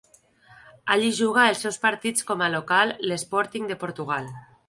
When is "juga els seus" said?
1.17-1.77